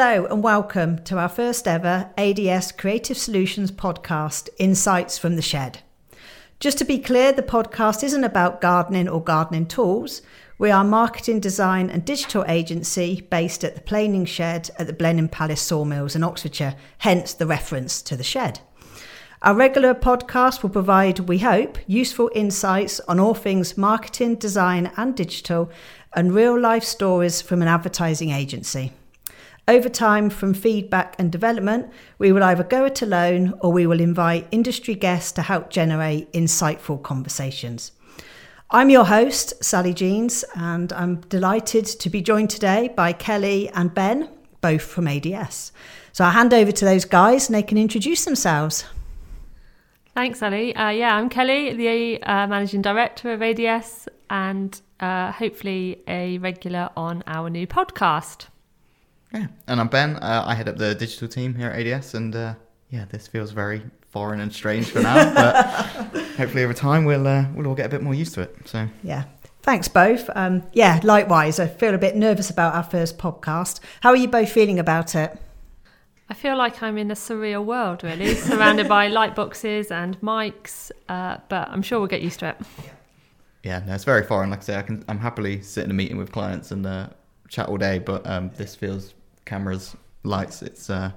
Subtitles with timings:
[0.00, 5.80] Hello and welcome to our first ever ADS Creative Solutions podcast, Insights from the Shed.
[6.60, 10.22] Just to be clear, the podcast isn't about gardening or gardening tools.
[10.56, 14.92] We are a marketing, design, and digital agency based at the Planing Shed at the
[14.92, 18.60] Blenheim Palace Sawmills in Oxfordshire, hence the reference to the shed.
[19.42, 25.16] Our regular podcast will provide, we hope, useful insights on all things marketing, design, and
[25.16, 25.72] digital,
[26.12, 28.92] and real life stories from an advertising agency.
[29.68, 34.00] Over time, from feedback and development, we will either go it alone or we will
[34.00, 37.92] invite industry guests to help generate insightful conversations.
[38.70, 43.92] I'm your host, Sally Jeans, and I'm delighted to be joined today by Kelly and
[43.92, 44.30] Ben,
[44.62, 45.72] both from ADS.
[46.12, 48.86] So I'll hand over to those guys and they can introduce themselves.
[50.14, 50.74] Thanks, Sally.
[50.74, 56.88] Uh, yeah, I'm Kelly, the uh, Managing Director of ADS, and uh, hopefully a regular
[56.96, 58.46] on our new podcast.
[59.32, 60.16] Yeah, and I'm Ben.
[60.16, 62.54] Uh, I head up the digital team here at ADS, and uh,
[62.90, 67.46] yeah, this feels very foreign and strange for now, but hopefully over time we'll uh,
[67.54, 68.56] we'll all get a bit more used to it.
[68.64, 69.24] So yeah,
[69.62, 70.30] thanks both.
[70.34, 71.60] Um, yeah, likewise.
[71.60, 73.80] I feel a bit nervous about our first podcast.
[74.00, 75.38] How are you both feeling about it?
[76.30, 80.90] I feel like I'm in a surreal world, really, surrounded by light boxes and mics.
[81.08, 82.56] Uh, but I'm sure we'll get used to it.
[83.62, 84.50] Yeah, no, it's very foreign.
[84.50, 87.08] Like I say, I can I'm happily sit in a meeting with clients and uh,
[87.48, 89.14] chat all day, but um, this feels
[89.48, 90.62] cameras, lights.
[90.62, 91.10] It's uh,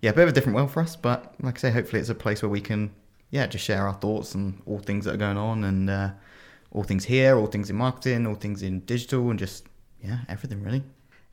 [0.00, 0.96] yeah, a bit of a different world for us.
[0.96, 2.90] But like I say, hopefully it's a place where we can
[3.30, 6.10] yeah just share our thoughts and all things that are going on and uh,
[6.70, 9.66] all things here, all things in marketing, all things in digital, and just
[10.02, 10.82] yeah everything really.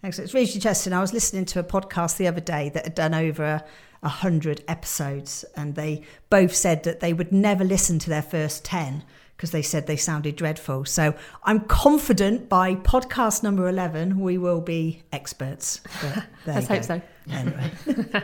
[0.02, 0.28] Excellent.
[0.28, 0.94] It's really interesting.
[0.94, 3.64] I was listening to a podcast the other day that had done over
[4.02, 8.64] a hundred episodes, and they both said that they would never listen to their first
[8.64, 9.04] ten
[9.40, 10.84] because they said they sounded dreadful.
[10.84, 15.80] So I'm confident by podcast number 11, we will be experts.
[16.46, 17.02] Let's hope so.
[17.32, 17.72] Anyway.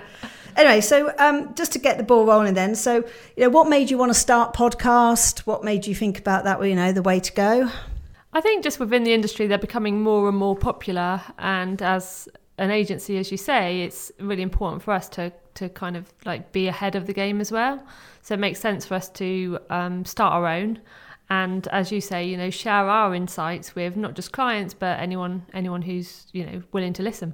[0.58, 2.76] anyway, so um, just to get the ball rolling then.
[2.76, 2.96] So,
[3.38, 5.40] you know, what made you want to start podcast?
[5.48, 7.72] What made you think about that, you know, the way to go?
[8.34, 11.22] I think just within the industry, they're becoming more and more popular.
[11.40, 15.96] And as an agency, as you say, it's really important for us to to kind
[15.96, 17.82] of like be ahead of the game as well.
[18.22, 20.82] So it makes sense for us to um, start our own
[21.30, 25.46] and as you say you know share our insights with not just clients but anyone
[25.54, 27.34] anyone who's you know willing to listen.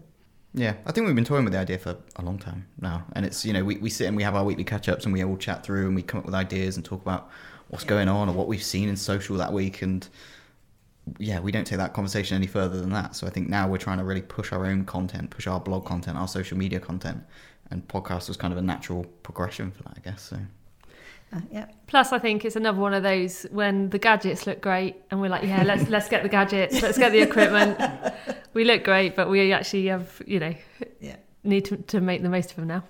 [0.53, 3.05] Yeah i think we've been toying with the idea for a long time now.
[3.13, 5.23] And it's you know we, we sit and we have our weekly catch-ups and we
[5.23, 7.29] all chat through and we come up with ideas and talk about
[7.69, 9.81] what's going on or what we've seen in social that week.
[9.81, 10.07] And
[11.17, 13.15] yeah we don't take that conversation any further than that.
[13.15, 15.85] So i think now we're trying to really push our own content push our blog
[15.85, 17.23] content our social media content.
[17.71, 20.37] And podcast was kind of a natural progression for that i guess so
[21.33, 21.67] uh, yeah.
[21.87, 25.29] Plus, I think it's another one of those when the gadgets look great, and we're
[25.29, 27.79] like, yeah, let's let's get the gadgets, let's get the equipment.
[28.53, 30.53] we look great, but we actually have, you know,
[30.99, 31.15] yeah.
[31.43, 32.83] need to, to make the most of them now.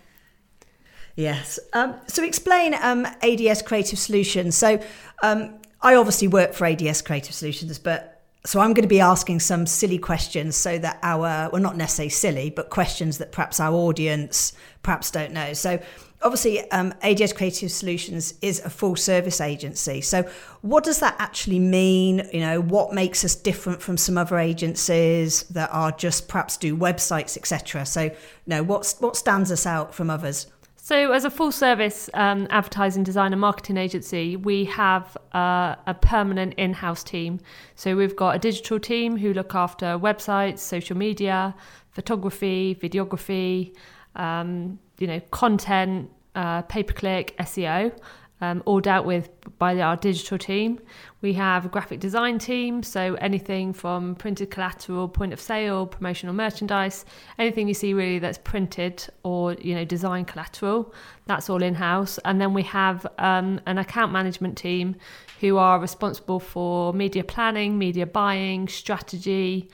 [1.16, 1.60] Yes.
[1.74, 4.56] Um, so explain um, ADS Creative Solutions.
[4.56, 4.82] So
[5.22, 8.11] um, I obviously work for ADS Creative Solutions, but
[8.44, 12.10] so I'm going to be asking some silly questions so that our, well, not necessarily
[12.10, 15.54] silly, but questions that perhaps our audience perhaps don't know.
[15.54, 15.80] So
[16.24, 20.02] obviously um, ADS Creative Solutions is a full service agency.
[20.02, 20.24] So
[20.62, 22.28] what does that actually mean?
[22.34, 26.76] You know, what makes us different from some other agencies that are just perhaps do
[26.76, 27.86] websites, etc.
[27.86, 28.12] So, you
[28.48, 30.48] know, what's what stands us out from others?
[30.84, 35.94] So, as a full service um, advertising design and marketing agency, we have uh, a
[35.94, 37.40] permanent in house team.
[37.76, 41.54] So, we've got a digital team who look after websites, social media,
[41.92, 43.76] photography, videography,
[44.16, 47.96] um, you know, content, uh, pay per click, SEO,
[48.42, 50.80] um, all dealt with by our digital team.
[51.22, 56.34] We have a graphic design team, so anything from printed collateral, point of sale, promotional
[56.34, 57.06] merchandise,
[57.38, 60.94] anything you see really that's printed or you know design collateral,
[61.28, 62.20] that's all in house.
[62.26, 64.96] And then we have um, an account management team
[65.40, 69.70] who are responsible for media planning, media buying, strategy,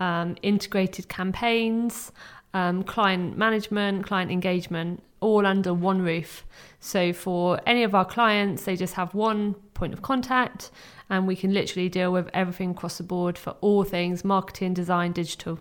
[0.00, 2.12] um, integrated campaigns
[2.54, 6.44] um, client management, client engagement, all under one roof.
[6.80, 10.70] So for any of our clients, they just have one point of contact,
[11.08, 15.12] and we can literally deal with everything across the board for all things marketing, design,
[15.12, 15.58] digital.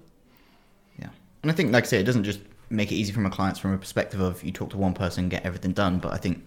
[0.99, 1.09] Yeah,
[1.43, 3.59] and I think, like I say, it doesn't just make it easy from our clients
[3.59, 6.45] from a perspective of you talk to one person, get everything done, but I think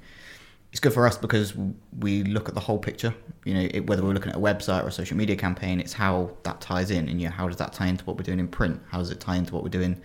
[0.73, 1.55] it's good for us because
[2.01, 3.15] we look at the whole picture.
[3.45, 5.93] You know, it, whether we're looking at a website or a social media campaign, it's
[5.93, 8.41] how that ties in, and you know, how does that tie into what we're doing
[8.41, 8.83] in print?
[8.89, 10.01] How does it tie into what we're doing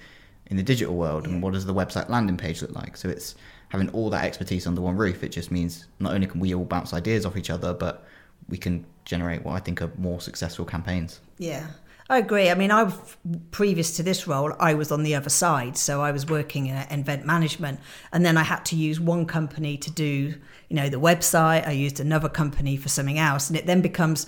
[0.50, 2.98] in the digital world and what does the website landing page look like?
[2.98, 3.36] So it's
[3.69, 5.24] having all that expertise under one roof.
[5.24, 8.06] It just means not only can we all bounce ideas off each other but
[8.48, 11.19] we can generate what i think are more successful campaigns.
[11.38, 11.68] Yeah
[12.12, 12.50] I agree.
[12.50, 12.92] I mean, I
[13.51, 16.75] previous to this role, I was on the other side, so I was working in
[16.75, 17.80] event management,
[18.12, 20.34] and then I had to use one company to do,
[20.69, 21.68] you know, the website.
[21.68, 24.25] I used another company for something else, and it then becomes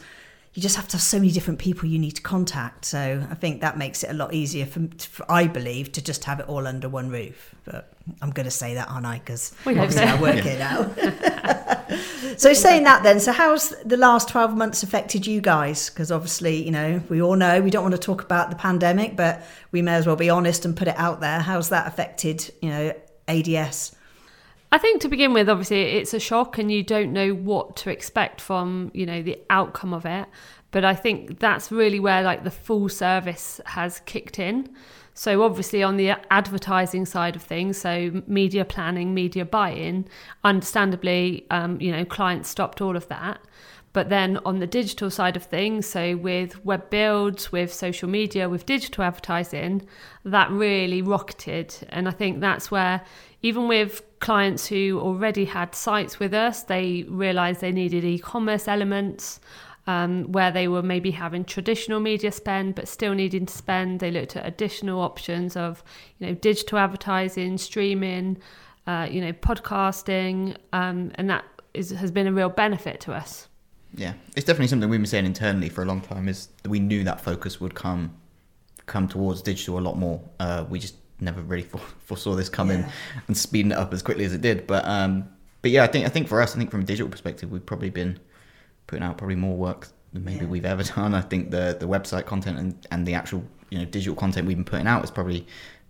[0.53, 2.83] you just have to have so many different people you need to contact.
[2.83, 6.25] So I think that makes it a lot easier for, for I believe, to just
[6.25, 7.55] have it all under one roof.
[7.63, 9.19] But I'm going to say that, aren't I?
[9.19, 10.09] Because obviously so.
[10.09, 12.37] I work it out.
[12.37, 15.89] so saying that then, so how's the last 12 months affected you guys?
[15.89, 19.15] Because obviously, you know, we all know we don't want to talk about the pandemic,
[19.15, 21.39] but we may as well be honest and put it out there.
[21.39, 22.93] How's that affected, you know,
[23.29, 23.95] ADS?
[24.73, 27.89] I think to begin with, obviously, it's a shock and you don't know what to
[27.89, 30.27] expect from, you know, the outcome of it.
[30.71, 34.73] But I think that's really where like the full service has kicked in.
[35.13, 40.07] So obviously on the advertising side of things, so media planning, media buy-in,
[40.45, 43.41] understandably, um, you know, clients stopped all of that.
[43.91, 48.47] But then on the digital side of things, so with web builds, with social media,
[48.47, 49.85] with digital advertising,
[50.23, 51.75] that really rocketed.
[51.89, 53.01] And I think that's where,
[53.41, 58.67] even with clients who already had sites with us, they realized they needed e commerce
[58.67, 59.41] elements.
[59.87, 63.99] Um, where they were maybe having traditional media spend but still needing to spend.
[63.99, 65.83] They looked at additional options of,
[66.19, 68.37] you know, digital advertising, streaming,
[68.85, 73.47] uh, you know, podcasting, um, and that is, has been a real benefit to us.
[73.95, 76.29] Yeah, it's definitely something we've been saying internally for a long time.
[76.29, 78.15] Is that we knew that focus would come
[78.85, 80.21] come towards digital a lot more.
[80.39, 81.67] Uh, we just never really
[81.99, 82.91] foresaw this coming yeah.
[83.27, 84.67] and speeding it up as quickly as it did.
[84.67, 85.29] But um,
[85.61, 87.65] but yeah, I think I think for us, I think from a digital perspective, we've
[87.65, 88.19] probably been
[88.87, 90.51] putting out probably more work than maybe yeah.
[90.51, 91.13] we've ever done.
[91.13, 94.57] I think the the website content and, and the actual you know digital content we've
[94.57, 95.45] been putting out is probably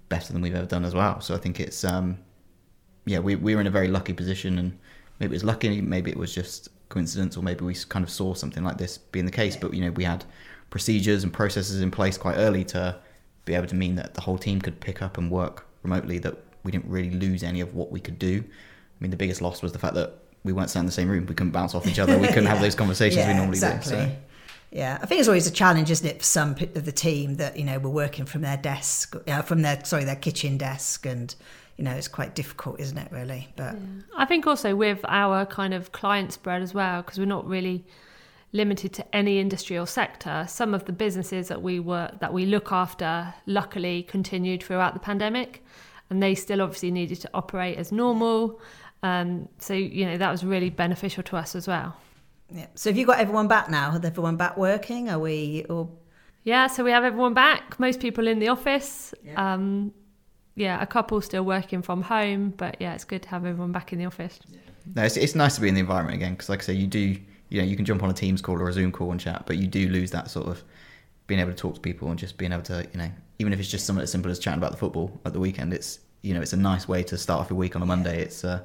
[0.09, 1.21] better than we've ever done as well.
[1.21, 2.17] So I think it's um,
[3.05, 4.77] yeah, we we were in a very lucky position, and
[5.19, 8.33] maybe it was lucky, maybe it was just coincidence, or maybe we kind of saw
[8.33, 9.55] something like this being the case.
[9.55, 10.25] But you know, we had
[10.69, 12.97] procedures and processes in place quite early to
[13.51, 16.17] be able to mean that the whole team could pick up and work remotely.
[16.19, 18.43] That we didn't really lose any of what we could do.
[18.43, 20.13] I mean, the biggest loss was the fact that
[20.43, 21.25] we weren't sat in the same room.
[21.25, 22.17] We couldn't bounce off each other.
[22.17, 22.49] We couldn't yeah.
[22.51, 23.91] have those conversations yeah, we normally exactly.
[23.91, 24.03] do.
[24.03, 24.11] So.
[24.71, 27.57] Yeah, I think it's always a challenge, isn't it, for some of the team that
[27.57, 31.35] you know were working from their desk, uh, from their sorry their kitchen desk, and
[31.77, 33.49] you know, it's quite difficult, isn't it, really?
[33.57, 33.79] But yeah.
[34.15, 37.83] I think also with our kind of client spread as well, because we're not really
[38.53, 40.45] limited to any industry or sector.
[40.47, 44.99] Some of the businesses that we were that we look after, luckily, continued throughout the
[44.99, 45.63] pandemic,
[46.09, 48.59] and they still obviously needed to operate as normal.
[49.03, 51.95] Um, so you know that was really beneficial to us as well.
[52.49, 52.67] Yeah.
[52.75, 53.91] So have you got everyone back now?
[53.91, 55.09] Have everyone back working?
[55.09, 55.97] Are we all?
[56.43, 56.67] Yeah.
[56.67, 57.79] So we have everyone back.
[57.79, 59.13] Most people in the office.
[59.23, 59.53] Yeah.
[59.53, 59.93] Um,
[60.55, 63.93] yeah, a couple still working from home, but yeah, it's good to have everyone back
[63.93, 64.39] in the office.
[64.95, 66.87] No, it's, it's nice to be in the environment again because, like I say, you
[66.87, 67.17] do,
[67.51, 69.43] you know, you can jump on a Teams call or a Zoom call and chat,
[69.45, 70.63] but you do lose that sort of
[71.27, 73.59] being able to talk to people and just being able to, you know, even if
[73.59, 76.33] it's just something as simple as chatting about the football at the weekend, it's, you
[76.33, 78.21] know, it's a nice way to start off your week on a Monday.
[78.21, 78.61] It's, uh,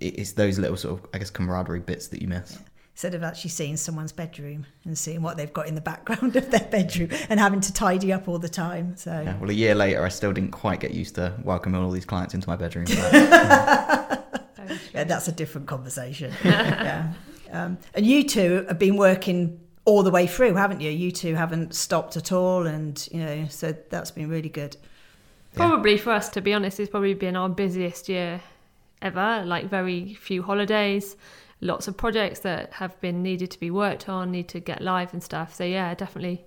[0.00, 2.52] it's those little sort of, I guess, camaraderie bits that you miss.
[2.52, 6.36] Yeah instead of actually seeing someone's bedroom and seeing what they've got in the background
[6.36, 8.96] of their bedroom and having to tidy up all the time.
[8.96, 11.90] So yeah, well, a year later, I still didn't quite get used to welcoming all
[11.90, 12.86] these clients into my bedroom.
[12.88, 14.22] yeah,
[14.92, 16.32] that's a different conversation.
[16.44, 17.12] yeah.
[17.54, 20.90] Um, and you two have been working all the way through, haven't you?
[20.90, 24.76] You two haven't stopped at all, and you know, so that's been really good.
[25.54, 28.40] Probably for us, to be honest, it's probably been our busiest year
[29.00, 29.44] ever.
[29.46, 31.16] Like very few holidays
[31.64, 35.12] lots of projects that have been needed to be worked on, need to get live
[35.12, 35.54] and stuff.
[35.54, 36.44] So yeah, definitely,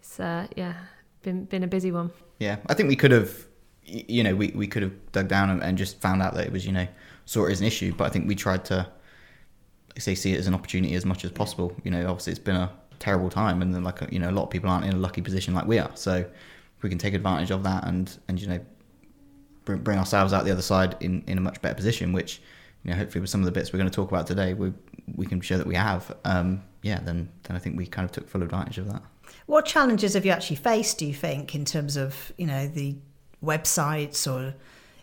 [0.00, 0.74] it's uh, yeah,
[1.22, 2.10] been been a busy one.
[2.38, 3.46] Yeah, I think we could have,
[3.84, 6.52] you know, we, we could have dug down and, and just found out that it
[6.52, 6.88] was you know
[7.26, 8.88] sorted as an issue, but I think we tried to, like
[10.00, 11.74] say, see it as an opportunity as much as possible.
[11.84, 14.44] You know, obviously it's been a terrible time, and then like you know a lot
[14.44, 17.14] of people aren't in a lucky position like we are, so if we can take
[17.14, 18.60] advantage of that and and you know
[19.64, 22.40] bring, bring ourselves out the other side in in a much better position, which
[22.84, 24.72] you know, hopefully with some of the bits we're going to talk about today, we
[25.14, 26.14] we can show that we have.
[26.24, 29.02] Um, yeah, then then I think we kind of took full advantage of that.
[29.46, 30.98] What challenges have you actually faced?
[30.98, 32.96] Do you think in terms of you know the
[33.44, 34.54] websites or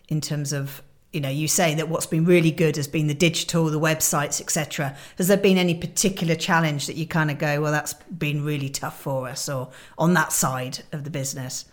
[0.08, 0.82] in terms of
[1.12, 4.40] you know you say that what's been really good has been the digital the websites
[4.40, 8.44] etc has there been any particular challenge that you kind of go well that's been
[8.44, 11.64] really tough for us or on that side of the business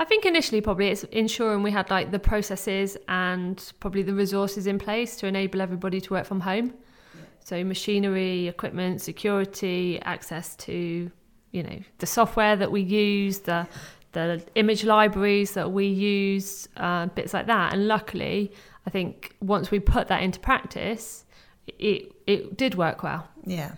[0.00, 4.66] I think initially probably it's ensuring we had like the processes and probably the resources
[4.68, 6.72] in place to enable everybody to work from home.
[7.14, 7.22] Yeah.
[7.40, 11.10] So machinery, equipment, security, access to,
[11.50, 13.66] you know, the software that we use, the
[14.12, 17.72] the image libraries that we use, uh, bits like that.
[17.72, 18.52] And luckily,
[18.86, 21.24] I think once we put that into practice,
[21.66, 23.28] it it did work well.
[23.44, 23.72] Yeah.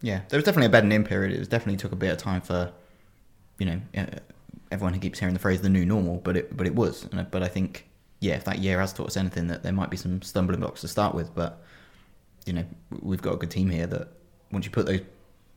[0.00, 1.32] Yeah, there was definitely a bedding in period.
[1.32, 2.72] It was definitely took a bit of time for
[3.58, 3.80] you know,
[4.72, 7.06] everyone keeps hearing the phrase "the new normal," but it but it was.
[7.30, 7.88] But I think
[8.20, 10.80] yeah, if that year has taught us anything, that there might be some stumbling blocks
[10.80, 11.62] to start with, but
[12.46, 12.64] you know,
[13.00, 14.08] we've got a good team here that
[14.50, 15.00] once you put those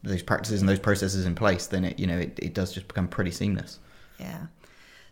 [0.03, 2.87] those practices and those processes in place, then it you know it, it does just
[2.87, 3.79] become pretty seamless.
[4.19, 4.47] Yeah.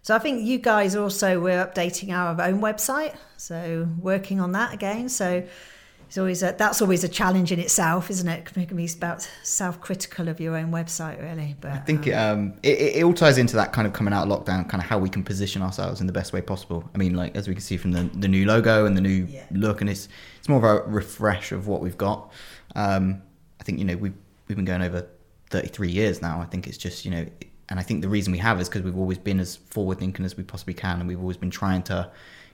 [0.01, 4.73] So I think you guys also were updating our own website, so working on that
[4.73, 5.07] again.
[5.07, 5.43] So
[6.13, 8.47] it's always a, that's always a challenge in itself, isn't it?
[8.55, 11.55] It can be about self-critical of your own website, really.
[11.59, 14.29] But I think um, um, it, it, all ties into that kind of coming out
[14.29, 16.87] of lockdown, kind of how we can position ourselves in the best way possible.
[16.93, 19.25] I mean, like as we can see from the, the new logo and the new
[19.27, 19.45] yeah.
[19.51, 20.07] look, and it's
[20.37, 22.31] it's more of a refresh of what we've got.
[22.75, 23.23] Um,
[23.59, 24.13] I think you know we've
[24.47, 25.07] we've been going over
[25.49, 26.41] 33 years now.
[26.41, 27.25] I think it's just you know,
[27.69, 30.25] and I think the reason we have is because we've always been as forward thinking
[30.25, 32.09] as we possibly can, and we've always been trying to,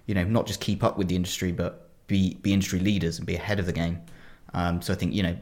[0.06, 3.26] you know, not just keep up with the industry, but be be industry leaders and
[3.26, 4.02] be ahead of the game.
[4.54, 5.36] Um, so I think you know,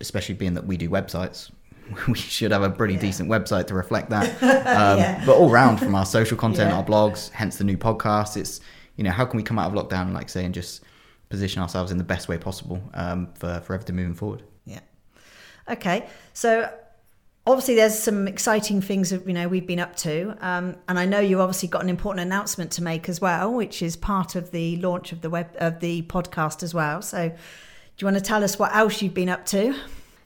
[0.00, 1.50] especially being that we do websites,
[2.08, 3.00] we should have a pretty yeah.
[3.00, 4.42] decent website to reflect that.
[4.62, 5.22] Um, yeah.
[5.26, 6.76] But all round from our social content, yeah.
[6.76, 8.36] our blogs, hence the new podcast.
[8.36, 8.60] It's
[8.96, 10.82] you know how can we come out of lockdown, like say, and just
[11.28, 14.42] position ourselves in the best way possible um, for for everything moving forward.
[14.64, 14.80] Yeah.
[15.68, 16.06] Okay.
[16.32, 16.72] So
[17.46, 21.04] obviously there's some exciting things that you know we've been up to um, and i
[21.04, 24.50] know you obviously got an important announcement to make as well which is part of
[24.52, 27.02] the launch of the web of the podcast as well.
[27.02, 27.34] So do
[27.98, 29.74] you want to tell us what else you've been up to?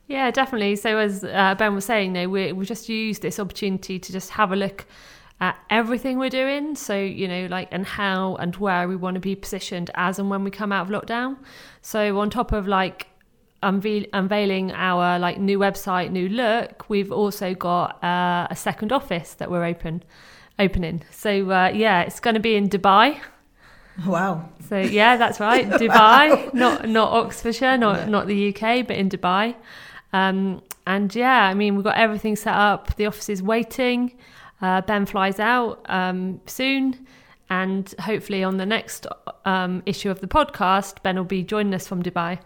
[0.06, 0.76] Yeah definitely.
[0.76, 4.30] So as uh, ben was saying no we, we just used this opportunity to just
[4.30, 4.86] have a look
[5.40, 6.76] at everything we're doing.
[6.76, 10.30] So you know like and how and where we want to be positioned as and
[10.30, 11.38] when we come out of lockdown.
[11.82, 13.08] So on top of like
[13.66, 19.34] unveil- unveiling our like new website, new look, we've also got uh, a second office
[19.34, 20.02] that we're open
[20.58, 21.02] opening.
[21.10, 23.18] So uh, yeah, it's going to be in Dubai.
[24.06, 24.48] Wow.
[24.68, 28.06] So yeah, that's right, Dubai, not not Oxfordshire, not yeah.
[28.06, 29.54] not the UK, but in Dubai.
[30.12, 32.94] Um, and yeah, I mean we've got everything set up.
[32.96, 34.16] The office is waiting.
[34.62, 37.06] Uh, ben flies out um, soon,
[37.50, 39.06] and hopefully on the next
[39.44, 42.38] um, issue of the podcast, Ben will be joining us from Dubai.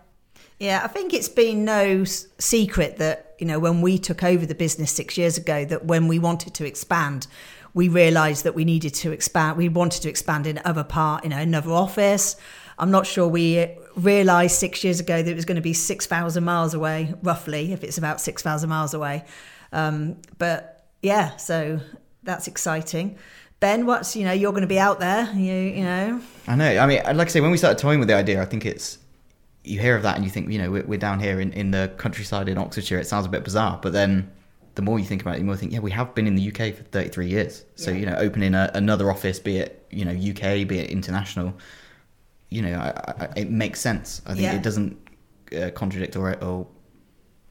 [0.60, 4.54] Yeah, I think it's been no secret that, you know, when we took over the
[4.54, 7.26] business six years ago, that when we wanted to expand,
[7.72, 9.56] we realised that we needed to expand.
[9.56, 12.36] We wanted to expand in other part, you know, another office.
[12.78, 16.44] I'm not sure we realised six years ago that it was going to be 6,000
[16.44, 19.24] miles away, roughly, if it's about 6,000 miles away.
[19.72, 21.80] Um, but yeah, so
[22.22, 23.16] that's exciting.
[23.60, 26.20] Ben, what's you know you're going to be out there, you you know.
[26.46, 26.78] I know.
[26.78, 28.98] I mean, like I say, when we started toying with the idea, I think it's
[29.64, 31.70] you hear of that and you think, you know, we're, we're down here in, in
[31.70, 32.98] the countryside in Oxfordshire.
[32.98, 34.30] It sounds a bit bizarre, but then
[34.74, 36.34] the more you think about it, the more you think, yeah, we have been in
[36.34, 37.64] the UK for 33 years.
[37.74, 37.96] So, yeah.
[37.98, 41.54] you know, opening a, another office, be it, you know, UK, be it international,
[42.48, 44.22] you know, I, I, it makes sense.
[44.26, 44.54] I think yeah.
[44.54, 44.96] it doesn't
[45.56, 46.66] uh, contradict or, or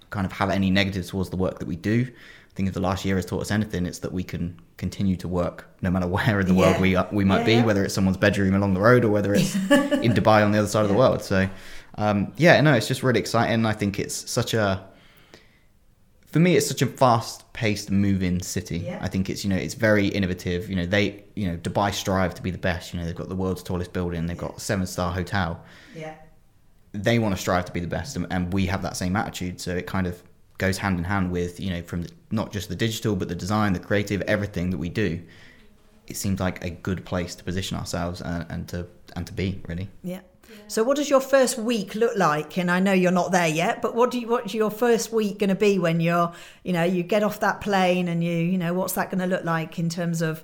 [0.09, 2.07] kind of have any negatives towards the work that we do.
[2.09, 5.15] I think if the last year has taught us anything, it's that we can continue
[5.17, 6.59] to work no matter where in the yeah.
[6.59, 9.55] world we we might be, whether it's someone's bedroom along the road or whether it's
[9.55, 11.21] in Dubai on the other side of the world.
[11.21, 11.49] So,
[11.95, 13.65] um, yeah, no, it's just really exciting.
[13.65, 14.89] I think it's such a
[16.31, 18.77] for me, it's such a fast-paced, moving city.
[18.79, 18.99] Yeah.
[19.01, 20.69] I think it's you know it's very innovative.
[20.69, 22.93] You know they you know Dubai strive to be the best.
[22.93, 24.27] You know they've got the world's tallest building.
[24.27, 25.63] They've got a seven-star hotel.
[25.95, 26.13] Yeah.
[26.91, 29.61] They want to strive to be the best, and, and, we have that same attitude.
[29.61, 30.21] So it kind of
[30.57, 33.35] goes hand in hand with you know from the, not just the digital, but the
[33.35, 35.21] design, the creative, everything that we do.
[36.07, 39.61] It seems like a good place to position ourselves and, and to and to be
[39.67, 39.89] really.
[40.03, 40.21] Yeah.
[40.67, 42.57] So, what does your first week look like?
[42.57, 45.39] And I know you're not there yet, but what do you, what's your first week
[45.39, 46.31] going to be when you're,
[46.63, 49.27] you know, you get off that plane and you, you know, what's that going to
[49.27, 50.43] look like in terms of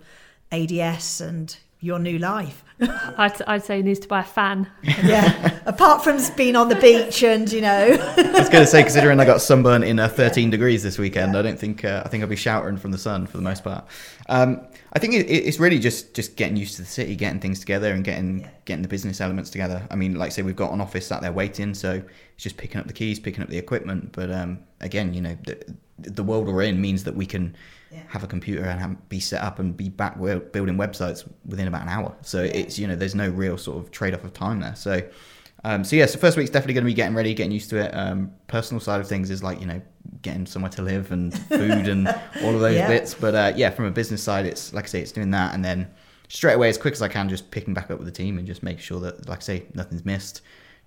[0.51, 2.63] ADS and your new life?
[2.81, 4.69] I'd, I'd say he needs to buy a fan.
[4.83, 7.97] yeah, apart from being on the beach and you know.
[8.17, 11.33] I was going to say, considering I got sunburn in uh, 13 degrees this weekend,
[11.33, 11.39] yeah.
[11.39, 13.63] I don't think uh, I think I'll be showering from the sun for the most
[13.63, 13.85] part.
[14.27, 17.59] Um, I think it, it's really just just getting used to the city, getting things
[17.59, 18.49] together, and getting yeah.
[18.65, 19.87] getting the business elements together.
[19.89, 22.01] I mean, like I say, we've got an office sat there waiting, so
[22.33, 24.11] it's just picking up the keys, picking up the equipment.
[24.11, 27.55] But um, again, you know, the, the world we're in means that we can
[27.91, 28.01] yeah.
[28.07, 31.83] have a computer and have, be set up and be back building websites within about
[31.83, 32.15] an hour.
[32.21, 32.51] So yeah.
[32.51, 34.75] it's you know there's no real sort of trade off of time there.
[34.75, 35.01] So
[35.65, 37.77] um, so yeah, so first week's definitely going to be getting ready, getting used to
[37.77, 37.91] it.
[37.91, 39.81] Um, personal side of things is like you know
[40.21, 42.07] getting somewhere to live and food and
[42.43, 42.87] all of those yeah.
[42.87, 43.15] bits.
[43.15, 45.65] But uh, yeah, from a business side, it's like I say, it's doing that and
[45.65, 45.87] then
[46.27, 48.45] straight away as quick as I can, just picking back up with the team and
[48.45, 50.41] just make sure that like I say nothing's missed.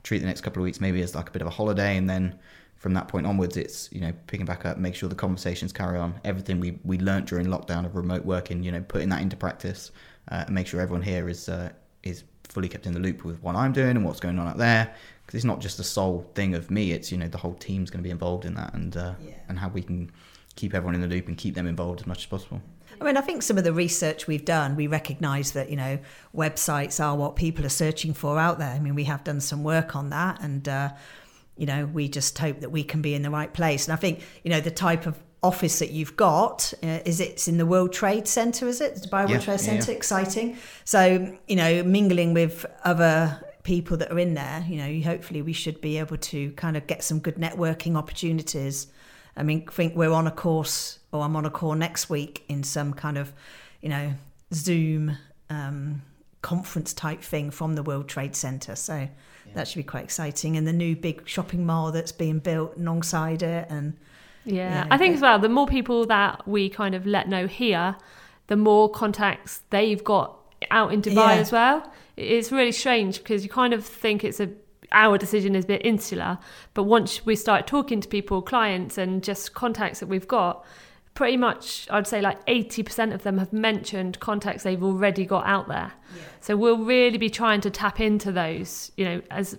[0.05, 2.09] Treat the next couple of weeks maybe as like a bit of a holiday and
[2.09, 2.39] then
[2.79, 5.99] from that point onwards, it's you know picking back up, make sure the conversations carry
[5.99, 6.19] on.
[6.25, 9.91] Everything we we learnt during lockdown of remote working, you know, putting that into practice,
[10.31, 11.71] uh, and make sure everyone here is uh,
[12.03, 14.59] is fully kept in the loop with what I'm doing and what's going on out
[14.59, 14.95] there.
[15.27, 17.91] Because it's not just a sole thing of me; it's you know the whole team's
[17.91, 19.35] going to be involved in that, and uh, yeah.
[19.49, 20.11] and how we can
[20.55, 22.61] keep everyone in the loop and keep them involved as much as possible.
[23.01, 25.99] I mean, I think some of the research we've done, we recognise that you know
[26.35, 28.71] websites are what people are searching for out there.
[28.71, 30.91] I mean, we have done some work on that, and uh,
[31.59, 33.87] you know, we just hope that we can be in the right place.
[33.87, 37.47] And I think you know the type of office that you've got uh, is it's
[37.47, 38.97] in the World Trade Center, is it?
[38.97, 39.97] The Dubai World Yeah, Trade Center, yeah.
[39.97, 40.59] exciting.
[40.85, 45.53] So you know, mingling with other people that are in there, you know, hopefully we
[45.53, 48.87] should be able to kind of get some good networking opportunities.
[49.37, 52.45] I mean, I think we're on a course, or I'm on a call next week
[52.49, 53.33] in some kind of,
[53.81, 54.15] you know,
[54.53, 55.17] Zoom
[55.51, 56.03] um,
[56.43, 58.75] conference type thing from the World Trade Center.
[58.75, 59.09] So
[59.55, 60.57] that should be quite exciting.
[60.57, 63.97] And the new big shopping mall that's being built alongside it, and
[64.45, 65.17] Yeah, Yeah, I think okay.
[65.17, 67.97] as well, the more people that we kind of let know here,
[68.47, 70.39] the more contacts they've got
[70.71, 71.41] out in Dubai Yeah.
[71.41, 71.93] as well.
[72.17, 74.49] It's really strange because you kind of think it's a
[74.91, 76.39] our decision is a bit insular,
[76.73, 80.65] but once we start talking to people, clients, and just contacts that we've got,
[81.19, 85.45] pretty much I'd say like eighty percent of them have mentioned contacts they've already got
[85.49, 85.93] out there.
[86.41, 89.59] So we'll really be trying to tap into those, you know, as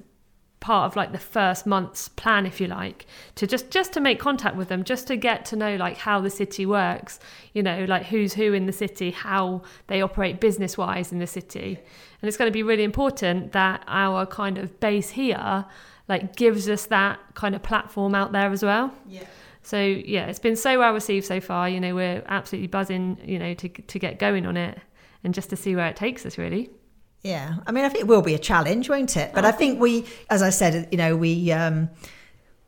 [0.62, 4.22] part of like the first month's plan if you like to just just to make
[4.22, 7.20] contact with them just to get to know like how the city works
[7.54, 11.28] you know like who's who in the city how they operate business wise in the
[11.28, 11.80] city
[12.22, 15.66] and it's going to be really important that our kind of base here
[16.10, 19.24] like gives us that kind of platform out there as well yeah.
[19.62, 23.38] So yeah it's been so well received so far you know we're absolutely buzzing you
[23.38, 24.80] know to to get going on it
[25.24, 26.70] and just to see where it takes us really
[27.24, 29.34] Yeah, I mean, I think it will be a challenge, won't it?
[29.34, 31.90] But I think we, as I said, you know, we um,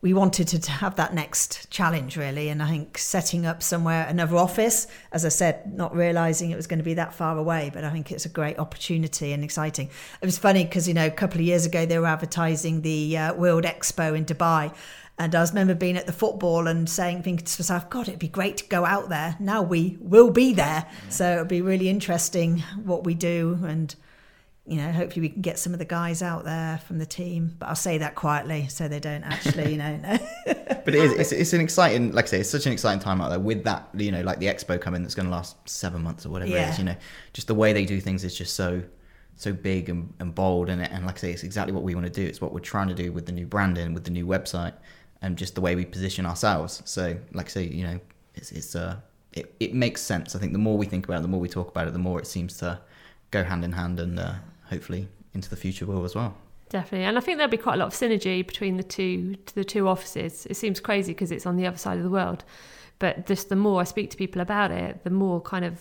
[0.02, 4.36] we wanted to have that next challenge really, and I think setting up somewhere another
[4.36, 7.84] office, as I said, not realizing it was going to be that far away, but
[7.84, 9.88] I think it's a great opportunity and exciting.
[10.20, 13.16] It was funny because you know a couple of years ago they were advertising the
[13.16, 14.74] uh, World Expo in Dubai.
[15.22, 18.18] And I was remember being at the football and saying, thinking to myself, God, it'd
[18.18, 19.36] be great to go out there.
[19.38, 20.86] Now we will be there.
[21.10, 23.94] So it'll be really interesting what we do and
[24.64, 27.56] you know, hopefully we can get some of the guys out there from the team.
[27.58, 30.18] But I'll say that quietly so they don't actually, you know.
[30.84, 33.20] But it is, it's, it's an exciting, like I say, it's such an exciting time
[33.20, 36.02] out there with that, you know, like the expo coming that's going to last seven
[36.02, 36.70] months or whatever it Yeah.
[36.72, 36.96] is, you know,
[37.32, 38.82] just the way they do things is just so,
[39.36, 40.68] so big and, and bold.
[40.68, 42.24] And, and like I say, it's exactly what we want to do.
[42.26, 44.74] It's what we're trying to do with the new branding, with the new website
[45.22, 46.82] and just the way we position ourselves.
[46.84, 48.00] So like I say, you know,
[48.34, 48.96] it's, it's, uh,
[49.32, 50.34] it, it makes sense.
[50.36, 51.98] I think the more we think about it, the more we talk about it, the
[51.98, 52.78] more it seems to
[53.30, 54.34] go hand in hand and, uh,
[54.68, 56.34] hopefully into the future will as well.
[56.68, 59.62] Definitely, and I think there'll be quite a lot of synergy between the two the
[59.64, 60.46] two offices.
[60.46, 62.44] It seems crazy because it's on the other side of the world,
[62.98, 65.78] but just the more I speak to people about it, the more kind of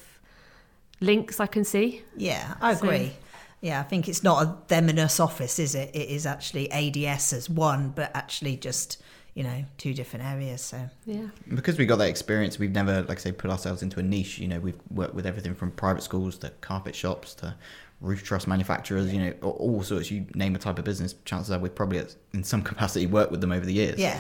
[1.00, 2.04] links I can see.
[2.18, 3.14] yeah, I So- agree.
[3.62, 5.92] Yeah, I think it's not a them and us office, is it?
[5.96, 9.02] It is actually ADS as one, but actually just,
[9.34, 10.62] you know, two different areas.
[10.62, 14.00] So, Yeah, because we got that experience, we've never, like I say, put ourselves into
[14.00, 14.40] a niche.
[14.40, 17.56] You know, we've worked with everything from private schools to carpet shops to
[18.02, 19.14] roof truss manufacturers.
[19.14, 20.12] You know, all- all sorts.
[20.12, 23.42] You name a type of business, chances are we've probably, in some capacity, worked with
[23.42, 24.00] them over the years.
[24.00, 24.20] yeah.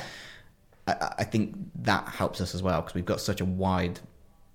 [0.87, 3.99] I, I think that helps us as well because we've got such a wide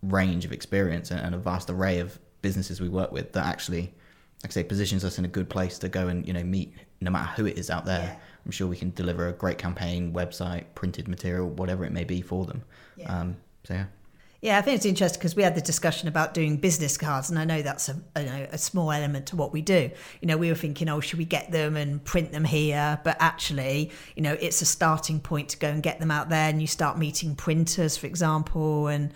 [0.02, 3.92] range of experience and, and a vast array of businesses we work with that actually,
[4.42, 6.72] like I say, positions us in a good place to go and you know meet
[7.00, 8.00] no matter who it is out there.
[8.02, 8.16] Yeah.
[8.46, 12.22] I'm sure we can deliver a great campaign, website, printed material, whatever it may be
[12.22, 12.62] for them.
[12.96, 13.20] Yeah.
[13.20, 13.86] Um, so yeah.
[14.42, 17.38] Yeah, I think it's interesting because we had the discussion about doing business cards, and
[17.38, 19.90] I know that's a, you know, a small element to what we do.
[20.20, 23.00] You know, we were thinking, oh, should we get them and print them here?
[23.02, 26.48] But actually, you know, it's a starting point to go and get them out there,
[26.48, 29.12] and you start meeting printers, for example, and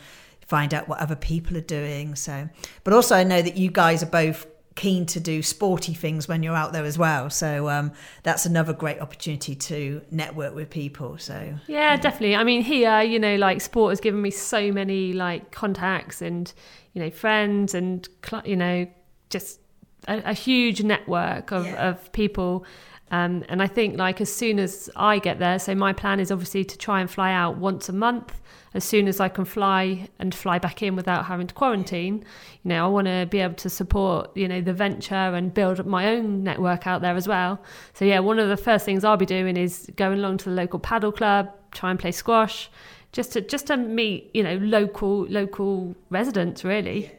[0.47, 2.17] find out what other people are doing.
[2.17, 2.49] So,
[2.83, 6.43] but also, I know that you guys are both keen to do sporty things when
[6.43, 7.29] you're out there as well.
[7.29, 11.19] So um, that's another great opportunity to network with people.
[11.19, 12.37] So yeah, definitely.
[12.37, 16.53] I mean, here, you know, like sport has given me so many like contacts and
[16.93, 18.09] you know friends and
[18.45, 18.87] you know
[19.29, 19.61] just
[20.09, 21.91] a, a huge network of Yeah.
[21.91, 22.65] of people.
[23.13, 26.31] Um, and I think like as soon as I get there, so my plan is
[26.31, 28.41] obviously to try and fly out once a month.
[28.73, 32.25] As soon as I can fly and fly back in without having to quarantine,
[32.63, 35.85] you know, I want to be able to support, you know, the venture and build
[35.87, 37.61] my own network out there as well.
[37.95, 40.55] So yeah, one of the first things I'll be doing is going along to the
[40.55, 42.71] local paddle club, try and play squash,
[43.11, 47.11] just to just to meet, you know, local local residents really.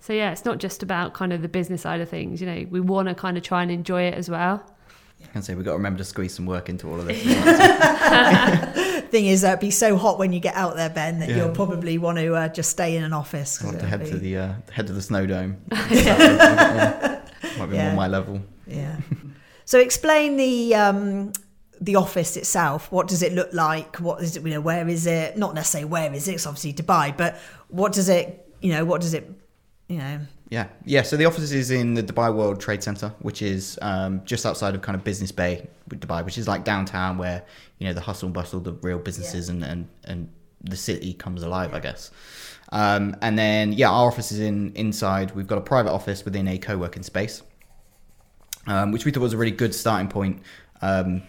[0.00, 2.40] So yeah, it's not just about kind of the business side of things.
[2.40, 4.64] You know, we want to kind of try and enjoy it as well.
[5.22, 7.18] I can say we've got to remember to squeeze some work into all of this.
[9.10, 11.36] thing is, it'd be so hot when you get out there, Ben, that Yeah.
[11.36, 13.62] you'll probably want to uh, just stay in an office.
[13.62, 15.56] I'll have to head be- to the uh, head to the snow dome.
[15.90, 17.20] Yeah.
[17.58, 18.40] Might be more my level.
[18.66, 18.96] yeah.
[19.64, 21.32] so explain the um,
[21.80, 22.90] the office itself.
[22.90, 23.96] What does it look like?
[23.96, 24.42] What is it?
[24.44, 25.36] You know, where is it?
[25.36, 26.34] Not necessarily where is it.
[26.34, 28.46] It's obviously Dubai, but what does it?
[28.60, 29.30] You know, what does it?
[29.88, 30.20] You know.
[30.50, 31.02] Yeah, yeah.
[31.02, 34.74] So the office is in the Dubai World Trade Center, which is um, just outside
[34.74, 37.44] of kind of Business Bay, with Dubai, which is like downtown where
[37.78, 40.30] you know the hustle and bustle, the real businesses, and, and and
[40.62, 42.10] the city comes alive, I guess.
[42.72, 45.34] Um, and then yeah, our office is in inside.
[45.34, 47.42] We've got a private office within a co-working space,
[48.66, 50.42] um, which we thought was a really good starting point
[50.80, 51.22] um,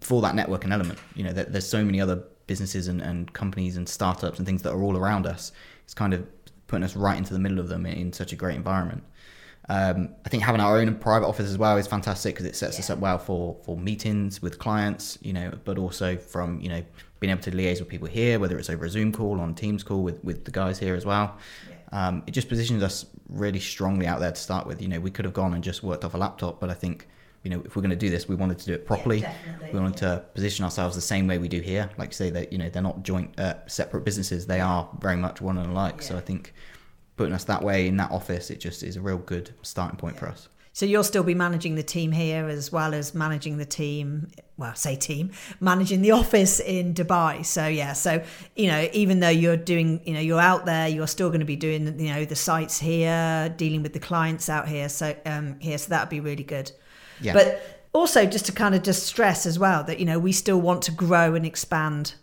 [0.00, 0.98] for that networking element.
[1.14, 4.62] You know, there, there's so many other businesses and, and companies and startups and things
[4.62, 5.52] that are all around us.
[5.84, 6.26] It's kind of
[6.68, 9.02] putting us right into the middle of them in, such a great environment.
[9.70, 12.76] Um, I think having our own private office as well is fantastic because it sets
[12.76, 12.80] yeah.
[12.80, 16.82] us up well for for meetings with clients, you know, but also from you know
[17.20, 19.82] being able to liaise with people here, whether it's over a Zoom call, on Teams
[19.82, 21.36] call with with the guys here as well.
[21.68, 22.08] Yeah.
[22.08, 24.80] Um, it just positions us really strongly out there to start with.
[24.80, 27.06] You know, we could have gone and just worked off a laptop, but I think
[27.42, 29.20] you know if we're going to do this, we wanted to do it properly.
[29.20, 29.34] Yeah,
[29.72, 31.90] we wanted to position ourselves the same way we do here.
[31.98, 35.40] Like say that you know they're not joint uh, separate businesses; they are very much
[35.40, 36.02] one and alike.
[36.02, 36.54] So I think
[37.16, 40.14] putting us that way in that office, it just is a real good starting point
[40.14, 40.20] yeah.
[40.20, 40.48] for us.
[40.78, 44.76] So you'll still be managing the team here as well as managing the team, well,
[44.76, 47.44] say team, managing the office in Dubai.
[47.44, 48.22] So yeah, so
[48.54, 51.46] you know, even though you're doing, you know, you're out there, you're still going to
[51.46, 54.88] be doing, you know, the sites here, dealing with the clients out here.
[54.88, 56.70] So um, here, so that'd be really good.
[57.20, 57.32] Yeah.
[57.32, 60.60] But also, just to kind of just stress as well that you know we still
[60.60, 62.14] want to grow and expand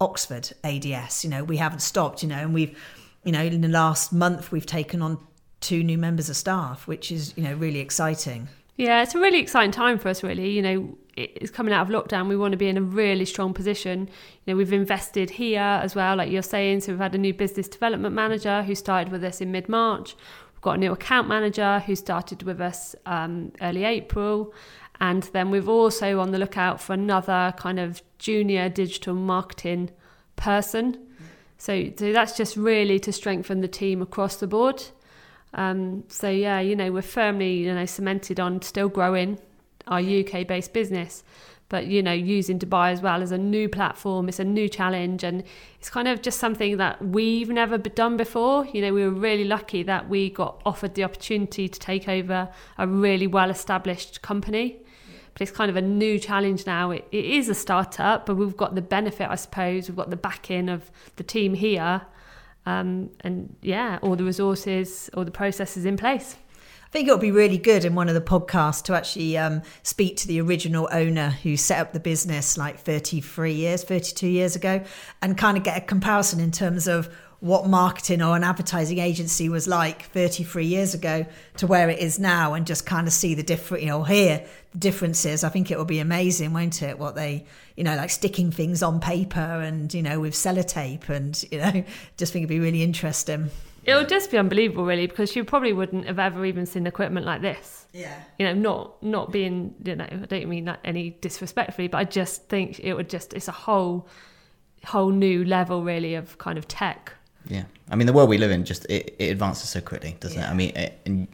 [0.00, 1.24] Oxford ADS.
[1.24, 2.22] You know, we haven't stopped.
[2.22, 2.76] You know, and we've
[3.24, 5.18] you know, in the last month, we've taken on
[5.60, 8.48] two new members of staff, which is, you know, really exciting.
[8.76, 10.50] Yeah, it's a really exciting time for us, really.
[10.50, 12.28] You know, it's coming out of lockdown.
[12.28, 14.08] We want to be in a really strong position.
[14.44, 16.80] You know, we've invested here as well, like you're saying.
[16.80, 20.16] So we've had a new business development manager who started with us in mid March.
[20.64, 24.52] Got a new account manager who started with us um, early April.
[25.00, 29.90] And then we've also on the lookout for another kind of junior digital marketing
[30.36, 30.98] person
[31.64, 34.82] so, so that's just really to strengthen the team across the board.
[35.54, 39.38] Um, so yeah, you know, we're firmly, you know, cemented on still growing
[39.86, 41.24] our UK based business,
[41.74, 44.28] but you know, using Dubai as well as a new platform.
[44.28, 45.42] It's a new challenge, and
[45.80, 48.64] it's kind of just something that we've never done before.
[48.66, 52.48] You know, we were really lucky that we got offered the opportunity to take over
[52.78, 54.76] a really well established company
[55.32, 56.92] but it's kind of a new challenge now.
[56.92, 59.88] It, it is a startup, but we've got the benefit, I suppose.
[59.88, 62.02] We've got the backing of the team here,
[62.66, 66.36] um, and yeah, all the resources, all the processes in place.
[66.94, 70.16] Think it would be really good in one of the podcasts to actually um, speak
[70.18, 74.80] to the original owner who set up the business like 33 years, 32 years ago,
[75.20, 79.48] and kind of get a comparison in terms of what marketing or an advertising agency
[79.48, 81.26] was like 33 years ago
[81.56, 84.46] to where it is now and just kind of see the different you know hear
[84.70, 85.42] the differences.
[85.42, 88.84] I think it will be amazing won't it what they you know like sticking things
[88.84, 91.84] on paper and you know with sellotape and you know
[92.16, 93.50] just think it'd be really interesting
[93.86, 97.24] it would just be unbelievable really because you probably wouldn't have ever even seen equipment
[97.26, 101.10] like this yeah you know not not being you know i don't mean that any
[101.20, 104.08] disrespectfully but i just think it would just it's a whole
[104.84, 107.12] whole new level really of kind of tech
[107.46, 110.38] yeah, I mean the world we live in just it, it advances so quickly, doesn't
[110.38, 110.48] yeah.
[110.48, 110.50] it?
[110.50, 111.28] I mean, it, and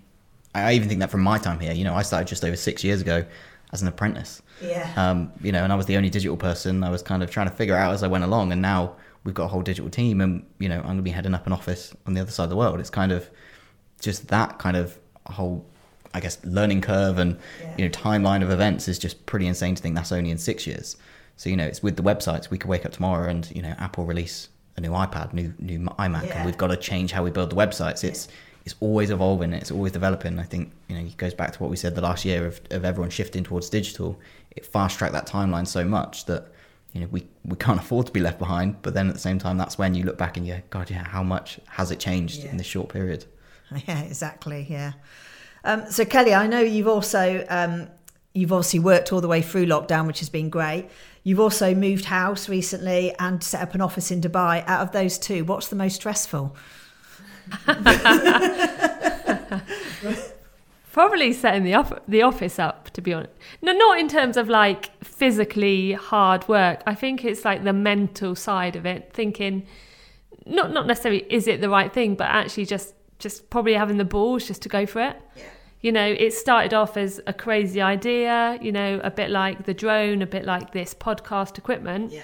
[0.55, 2.83] I even think that from my time here, you know, I started just over six
[2.83, 3.25] years ago
[3.73, 4.43] as an apprentice.
[4.61, 4.93] Yeah.
[4.97, 6.83] Um, you know, and I was the only digital person.
[6.83, 9.35] I was kind of trying to figure out as I went along, and now we've
[9.35, 11.53] got a whole digital team, and you know, I'm going to be heading up an
[11.53, 12.81] office on the other side of the world.
[12.81, 13.29] It's kind of
[14.01, 15.67] just that kind of whole,
[16.15, 17.75] I guess, learning curve and yeah.
[17.79, 20.67] you know timeline of events is just pretty insane to think that's only in six
[20.67, 20.97] years.
[21.37, 22.51] So you know, it's with the websites.
[22.51, 25.81] We could wake up tomorrow and you know, Apple release a new iPad, new new
[25.81, 26.37] iMac, yeah.
[26.39, 28.05] and we've got to change how we build the websites.
[28.05, 28.35] It's yeah.
[28.67, 30.39] it's always evolving, it's always developing.
[30.39, 32.61] I think you know it goes back to what we said the last year of,
[32.71, 34.19] of everyone shifting towards digital.
[34.53, 36.53] It fast tracked that timeline so much that
[36.93, 38.83] you know we we can't afford to be left behind.
[38.83, 40.91] But then at the same time, that's when you look back and you go, God,
[40.91, 42.51] yeah, how much has it changed yeah.
[42.51, 43.27] in this short period?
[43.87, 44.67] Yeah, exactly.
[44.69, 44.95] Yeah.
[45.63, 47.87] Um, so Kelly, I know you've also um,
[48.33, 50.89] you've obviously worked all the way through lockdown, which has been great.
[51.23, 54.65] You've also moved house recently and set up an office in Dubai.
[54.67, 56.57] Out of those two, what's the most stressful?
[60.93, 63.33] Probably setting the op- the office up, to be honest.
[63.63, 66.83] No, not in terms of like physically hard work.
[66.87, 69.67] I think it's like the mental side of it, thinking
[70.47, 74.05] not not necessarily is it the right thing, but actually just just probably having the
[74.05, 75.17] balls just to go for it.
[75.37, 75.45] Yeah
[75.81, 79.73] you know, it started off as a crazy idea, you know, a bit like the
[79.73, 82.13] drone, a bit like this podcast equipment.
[82.13, 82.23] Yeah.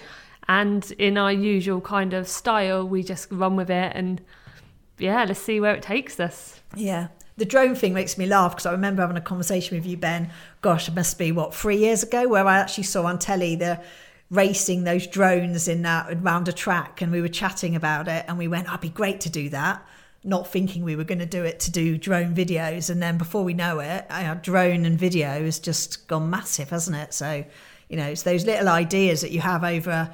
[0.49, 4.21] And in our usual kind of style, we just run with it and
[4.99, 6.61] yeah, let's see where it takes us.
[6.75, 7.09] Yeah.
[7.37, 10.31] The drone thing makes me laugh because I remember having a conversation with you, Ben.
[10.63, 13.81] Gosh, it must be what three years ago, where I actually saw on telly the
[14.31, 18.39] racing those drones in that around a track, and we were chatting about it, and
[18.39, 19.85] we went, "It'd be great to do that."
[20.25, 23.45] Not thinking we were going to do it to do drone videos, and then before
[23.45, 27.13] we know it, our drone and video has just gone massive, hasn't it?
[27.13, 27.45] So,
[27.89, 30.11] you know, it's those little ideas that you have over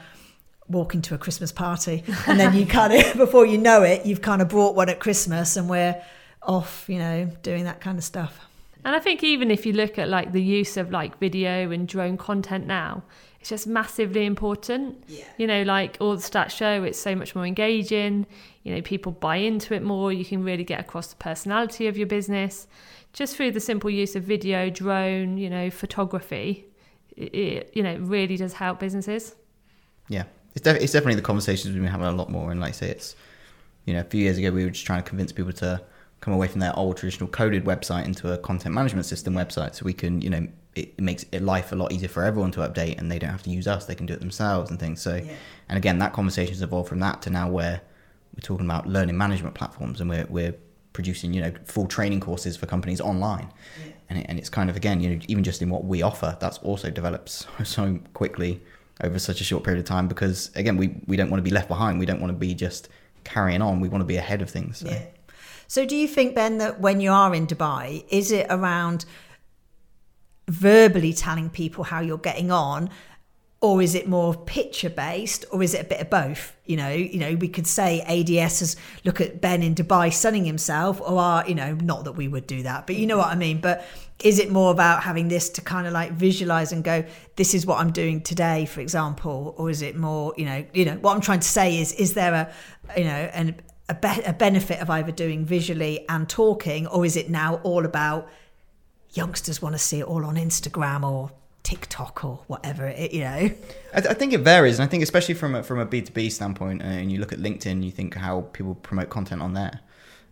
[0.69, 4.23] walking to a Christmas party, and then you kind of before you know it, you've
[4.23, 6.03] kind of brought one at Christmas, and we're
[6.47, 8.41] off, you know, doing that kind of stuff.
[8.85, 11.87] And I think even if you look at like the use of like video and
[11.87, 13.05] drone content now,
[13.41, 15.05] it's just massively important.
[15.07, 15.25] Yeah.
[15.37, 18.27] You know, like all the stats show, it's so much more engaging.
[18.65, 20.13] You know, people buy into it more.
[20.13, 22.67] You can really get across the personality of your business
[23.13, 26.67] just through the simple use of video, drone, you know, photography.
[27.17, 29.35] It, it you know, really does help businesses.
[30.09, 30.25] Yeah,
[30.55, 32.51] it's, def- it's definitely the conversations we've been having a lot more.
[32.51, 33.15] And like I say, it's
[33.85, 35.83] you know, a few years ago we were just trying to convince people to
[36.23, 39.85] come away from their old traditional coded website into a content management system website, so
[39.85, 43.11] we can you know it, makes life a lot easier for everyone to update, and
[43.11, 45.03] they don't have to use us; they can do it themselves and things.
[45.03, 45.33] So, Yeah.
[45.69, 47.83] and again, that conversation has evolved from that to now where
[48.35, 50.55] we're talking about learning management platforms, and we're we're
[50.95, 53.49] producing you know full training courses for companies online.
[54.09, 56.37] And, it, and it's kind of again, you know, even just in what we offer,
[56.39, 58.61] that's also developed so, so quickly
[59.03, 61.51] over such a short period of time because again, we, we don't want to be
[61.51, 61.99] left behind.
[61.99, 62.91] We don't want to be just
[63.25, 63.81] carrying on.
[63.81, 64.79] We want to be ahead of things.
[64.79, 64.89] So.
[64.91, 65.03] Yeah.
[65.73, 69.07] So, do you think, Ben, that when you are in Dubai, is it around
[70.47, 72.91] verbally telling people how you're getting on,
[73.63, 76.55] or is it more picture based, or is it a bit of both?
[76.67, 80.45] You know, you know, we could say ADS is look at Ben in Dubai sunning
[80.45, 83.29] himself, or are, you know, not that we would do that, but you know what
[83.29, 83.59] I mean.
[83.63, 83.83] But
[84.23, 87.03] is it more about having this to kind of like visualize and go,
[87.37, 90.85] this is what I'm doing today, for example, or is it more, you know, you
[90.85, 92.53] know, what I'm trying to say is, is there a,
[92.99, 93.55] you know, an
[93.93, 97.85] a, be- a benefit of either doing visually and talking, or is it now all
[97.85, 98.29] about
[99.13, 101.31] youngsters want to see it all on Instagram or
[101.63, 103.51] TikTok or whatever it, you know?
[103.95, 106.13] I, I think it varies, and I think especially from a, from a B two
[106.13, 109.53] B standpoint, uh, and you look at LinkedIn, you think how people promote content on
[109.55, 109.81] there.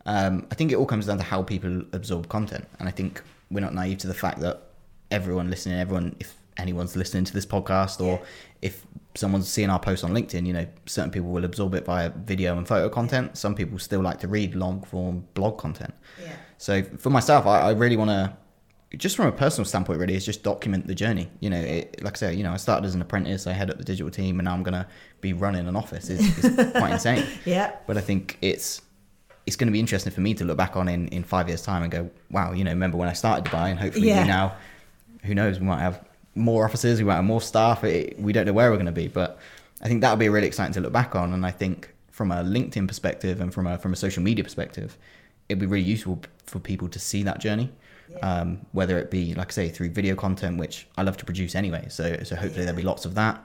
[0.06, 3.22] Um, I think it all comes down to how people absorb content, and I think
[3.50, 4.62] we're not naive to the fact that
[5.10, 8.24] everyone listening, everyone, if anyone's listening to this podcast, or Yeah.
[8.62, 12.10] if someone's seeing our post on LinkedIn, you know, certain people will absorb it via
[12.10, 13.36] video and photo content.
[13.36, 15.94] Some people still like to read long form blog content.
[16.22, 16.32] Yeah.
[16.58, 18.32] So for myself, I, I really want to,
[18.96, 21.28] just from a personal standpoint, really, is just document the journey.
[21.40, 23.70] You know, it, like I say, you know, I started as an apprentice, I head
[23.70, 24.86] up the digital team, and now I'm gonna
[25.20, 26.08] be running an office.
[26.10, 27.24] It's, it's quite insane.
[27.44, 27.72] Yeah.
[27.86, 28.82] But I think it's
[29.46, 31.62] it's going to be interesting for me to look back on in, in five years'
[31.62, 34.22] time and go, wow, you know, remember when I started Dubai, and hopefully Yeah.
[34.24, 34.54] now,
[35.24, 37.84] who knows, we might have more offices, we might have more staff.
[37.84, 39.38] It, we don't know where we're going to be, but
[39.82, 41.32] I think that would be really exciting to look back on.
[41.32, 44.96] And I think from a LinkedIn perspective and from a from a social media perspective,
[45.48, 47.70] it'd be really useful for people to see that journey.
[48.22, 51.54] Um, whether it be, like I say, through video content, which I love to produce
[51.54, 51.86] anyway.
[51.88, 53.40] So, so hopefully there'll be lots of that.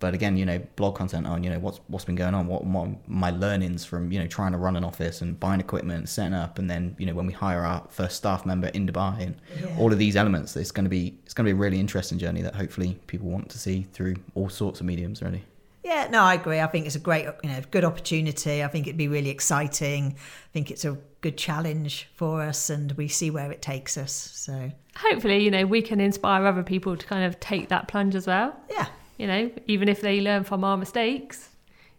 [0.00, 2.64] But again, you know, blog content on, you know, what's what's been going on, what,
[2.64, 6.34] what my learnings from, you know, trying to run an office and buying equipment, setting
[6.34, 9.36] up, and then, you know, when we hire our first staff member in Dubai and
[9.60, 9.76] Yeah.
[9.78, 12.18] all of these elements, it's going to be it's going to be a really interesting
[12.18, 15.22] journey that hopefully people want to see through all sorts of mediums.
[15.22, 15.44] Really,
[15.84, 16.60] Yeah, no, I agree.
[16.60, 18.64] I think it's a great, you know, good opportunity.
[18.64, 20.14] I think it'd be really exciting.
[20.16, 24.12] I think it's a good challenge for us, and we see where it takes us.
[24.12, 28.14] So, Hopefully, you know, we can inspire other people to kind of take that plunge
[28.14, 28.54] as well.
[28.70, 28.86] yeah,
[29.20, 31.50] You know, even if they learn from our mistakes.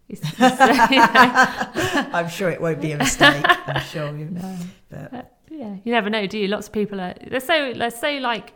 [0.10, 3.46] It's, it's, uh, you know, I'm sure it won't be a mistake.
[3.48, 4.58] I'm sure you know.
[4.90, 6.48] But But, yeah, you never know, do you?
[6.48, 8.54] Lots of people are they're so they're so like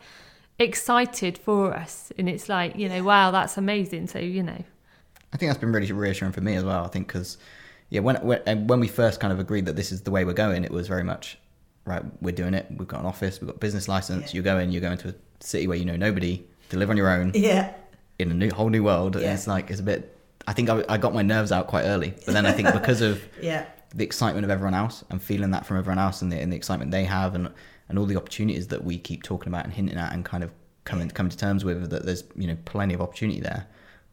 [0.58, 4.08] excited for us, and it's like you know, wow, that's amazing.
[4.08, 4.64] So you know,
[5.32, 6.84] I think that's been really reassuring for me as well.
[6.84, 7.38] I think because
[7.90, 10.32] yeah, when when when we first kind of agreed that this is the way we're
[10.32, 11.38] going, it was very much
[11.84, 12.02] right.
[12.20, 12.66] We're doing it.
[12.76, 13.40] We've got an office.
[13.40, 14.34] We've got a business license.
[14.34, 14.38] Yeah.
[14.38, 14.72] You go in.
[14.72, 16.44] You go into a city where you know nobody.
[16.70, 17.74] To live on your own yeah,
[18.18, 19.14] in a new whole new world.
[19.20, 19.34] Yeah.
[19.34, 20.12] It's like it's a bit.
[20.46, 23.00] I think I, I got my nerves out quite early, but then I think because
[23.00, 26.40] of yeah, the excitement of everyone else and feeling that from everyone else and the,
[26.40, 27.50] and the excitement they have and
[27.88, 30.50] and all the opportunities that we keep talking about and hinting at and kind of
[30.84, 33.66] coming coming to terms with that there's you know plenty of opportunity there.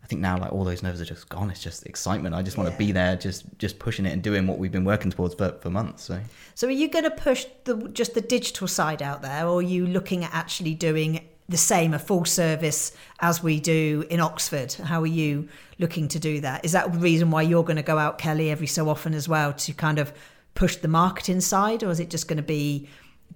[0.03, 1.49] I think now like all those nerves are just gone.
[1.49, 2.35] It's just excitement.
[2.35, 2.73] I just want Yeah.
[2.73, 5.53] to be there, just just pushing it and doing what we've been working towards for,
[5.61, 6.03] for months.
[6.03, 6.19] So
[6.55, 9.61] So, are you going to push the just the digital side out there, or are
[9.61, 14.73] you looking at actually doing the same, a full service as we do in Oxford?
[14.73, 16.63] How are you looking to do that?
[16.63, 19.27] Is that the reason why you're going to go out, Kelly, every so often as
[19.27, 20.13] well to kind of
[20.55, 22.87] push the marketing side, or is it just going to be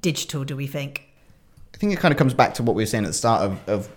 [0.02, 0.44] digital?
[0.44, 1.04] Do we think?
[1.74, 3.44] I think it kind of comes back to what we were saying at the start
[3.44, 3.90] of, of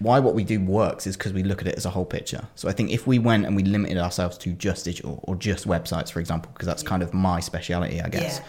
[0.00, 2.46] why what we do works is because we look at it as a whole picture.
[2.54, 5.66] So I think if we went and we limited ourselves to just digital or just
[5.66, 8.40] websites, for example, because that's kind of my speciality, I guess.
[8.40, 8.42] I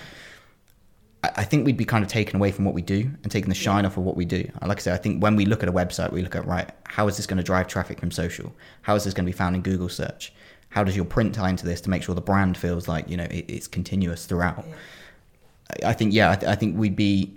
[1.21, 3.55] I think we'd be kind of taken away from what we do and taking the
[3.55, 4.49] shine off of what we do.
[4.65, 6.69] Like I said, I think when we look at a website, we look at right,
[6.85, 8.53] how is this going to drive traffic from social?
[8.83, 10.31] How is this going to be found in Google search?
[10.69, 13.17] How does your print tie into this to make sure the brand feels like you
[13.17, 14.59] know it, it's continuous throughout?
[14.59, 17.31] I- I think yeah, I, th- I think we'd be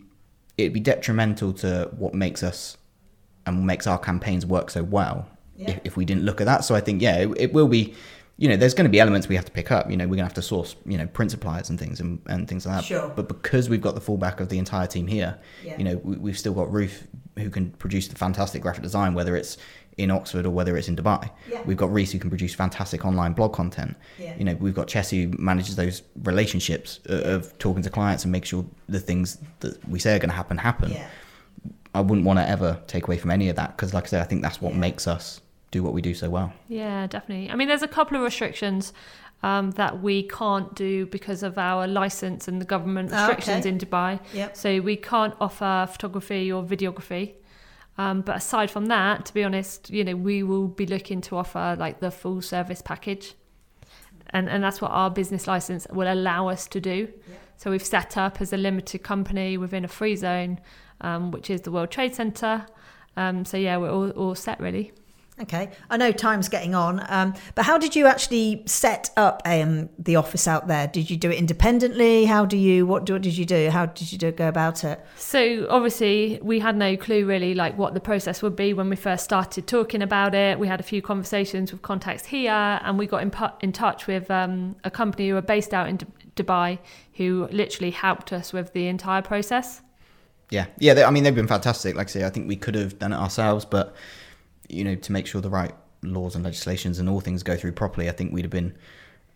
[0.56, 2.76] it'd be detrimental to what makes us
[3.46, 5.26] and makes our campaigns work so well
[5.72, 6.64] if, if we didn't look at that.
[6.64, 7.94] So I think yeah, it, it will be.
[8.38, 9.90] You know, there's going to be elements we have to pick up.
[9.90, 12.20] You know, we're going to have to source, you know, print suppliers and things and,
[12.26, 12.84] and things like that.
[12.84, 13.08] Sure.
[13.14, 15.76] But because we've got the fallback of the entire team here, Yeah.
[15.78, 17.06] you know, we, we've still got Ruth
[17.38, 19.58] who can produce the fantastic graphic design, whether it's
[19.98, 21.30] in Oxford or whether it's in Dubai.
[21.50, 21.62] Yeah.
[21.66, 23.94] We've got Reese who can produce fantastic online blog content.
[24.18, 24.34] Yeah.
[24.38, 28.46] You know, we've got Chess who manages those relationships of talking to clients and make
[28.46, 30.92] sure the things that we say are going to happen happen.
[30.92, 31.06] Yeah.
[31.94, 34.22] I wouldn't want to ever take away from any of that because, like I said,
[34.22, 34.78] I think that's what Yeah.
[34.78, 35.41] makes us
[35.72, 36.52] do what we do so well.
[36.68, 37.50] Yeah, definitely.
[37.50, 38.92] I mean, there's a couple of restrictions
[39.42, 43.68] um, that we can't do because of our license and the government Ah, restrictions okay.
[43.70, 44.20] in Dubai.
[44.32, 44.56] Yep.
[44.56, 47.34] So we can't offer photography or videography.
[47.98, 51.36] Um, but aside from that, to be honest, you know, we will be looking to
[51.36, 53.34] offer like the full service package.
[54.30, 57.08] And, and that's what our business license will allow us to do.
[57.56, 60.58] So we've set up as a limited company within a free zone,
[61.00, 62.66] um, which is the World Trade Center.
[63.16, 64.92] Um, so yeah, we're all, all set really.
[65.42, 69.88] Okay, I know time's getting on, um, but how did you actually set up um,
[69.98, 70.86] the office out there?
[70.86, 72.26] Did you do it independently?
[72.26, 72.86] How do you?
[72.86, 73.68] What, do, what did you do?
[73.70, 75.04] How did you do, go about it?
[75.16, 78.94] So obviously we had no clue really like what the process would be when we
[78.94, 80.60] first started talking about it.
[80.60, 82.52] We had a few conversations with contacts here,
[82.84, 85.88] and we got in, pu- in touch with um, a company who are based out
[85.88, 86.78] in D- Dubai
[87.14, 89.82] who literally helped us with the entire process.
[90.50, 90.94] Yeah, yeah.
[90.94, 91.96] They, I mean, they've been fantastic.
[91.96, 93.96] Like I say, I think we could have done it ourselves, but
[94.68, 97.72] you know, to make sure the right laws and legislations and all things go through
[97.72, 98.74] properly, I think we'd have been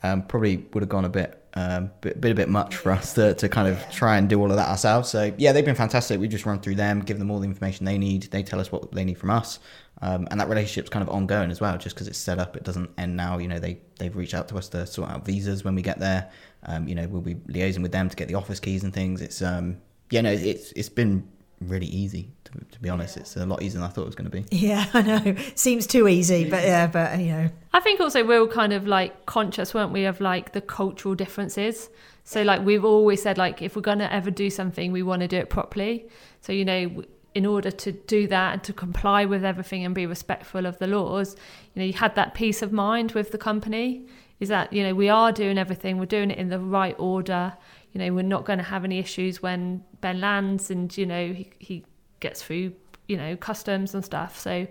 [0.02, 3.14] um, probably would have gone a bit, um, bit, bit a bit much for us
[3.14, 5.08] to, to kind of try and do all of that ourselves.
[5.08, 6.20] So yeah, they've been fantastic.
[6.20, 8.24] We just run through them, give them all the information they need.
[8.24, 9.58] They tell us what they need from us,
[10.02, 11.78] um, and that relationship's kind of ongoing as well.
[11.78, 13.38] Just because it's set up, it doesn't end now.
[13.38, 15.98] You know, they they've reached out to us to sort out visas when we get
[15.98, 16.30] there.
[16.64, 19.22] Um, you know, we'll be liaising with them to get the office keys and things.
[19.22, 19.78] It's um,
[20.10, 21.26] yeah, no, it's it's been
[21.60, 23.16] really easy to, to be honest.
[23.16, 24.44] It's a lot easier than I thought it was going to be.
[24.56, 25.36] Yeah, I know.
[25.54, 28.86] Seems too easy, but yeah, but you know, I think also we were kind of
[28.86, 31.88] like conscious, weren't we, of like the cultural differences.
[32.24, 35.28] So like we've always said, like if we're gonna ever do something, we want to
[35.28, 36.06] do it properly.
[36.40, 40.06] So you know, in order to do that and to comply with everything and be
[40.06, 41.36] respectful of the laws,
[41.74, 44.06] you know, you had that peace of mind with the company.
[44.38, 47.54] Is that you know we are doing everything, we're doing it in the right order.
[47.96, 51.32] You know, we're not going to have any issues when Ben lands and you know
[51.32, 51.82] he he
[52.20, 52.74] gets through
[53.08, 54.38] you know customs and stuff.
[54.38, 54.66] So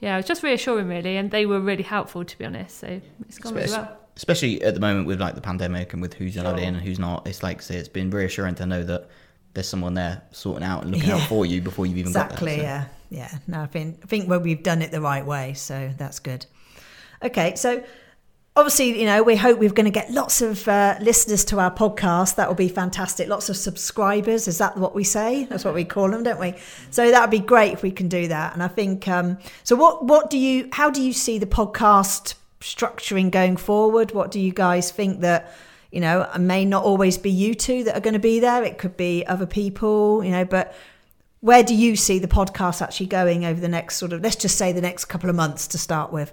[0.00, 2.78] yeah, it was just reassuring really, and they were really helpful to be honest.
[2.78, 3.96] So it's gone really well.
[4.16, 6.66] Especially at the moment with like the pandemic and with who's allowed Sure.
[6.66, 7.28] in and who's not.
[7.28, 9.08] It's like say it's been reassuring to know that
[9.52, 11.18] there's someone there sorting out and looking Yeah.
[11.18, 12.56] out for you before you've even exactly.
[12.56, 12.76] got there.
[12.80, 13.38] Exactly yeah, yeah.
[13.46, 16.44] No, I think I think well, we've done it the right way, so that's good.
[17.22, 17.84] Okay, so
[18.56, 21.70] obviously, you know, we hope we're going to get lots of uh, listeners to our
[21.70, 22.36] podcast.
[22.36, 23.28] That will be fantastic.
[23.28, 24.46] Lots of subscribers.
[24.46, 25.44] Is that what we say?
[25.44, 26.54] That's what we call them, don't we?
[26.90, 28.54] So that would be great if we can do that.
[28.54, 29.76] And I think um, so.
[29.76, 30.68] What what do you?
[30.72, 34.12] How do you see the podcast structuring going forward?
[34.12, 35.52] What do you guys think that?
[35.90, 38.64] You know, it may not always be you two that are going to be there.
[38.64, 40.74] It could be other people, you know, but
[41.38, 44.58] where do you see the podcast actually going over the next sort of, let's just
[44.58, 46.32] say the next couple of months to start with?